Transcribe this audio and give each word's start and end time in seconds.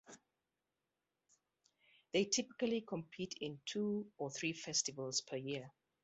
They 2.11 2.25
typically 2.25 2.81
compete 2.81 3.35
in 3.39 3.59
two 3.67 4.07
to 4.17 4.31
three 4.31 4.53
festivals 4.53 5.21
per 5.21 5.35
year. 5.37 5.69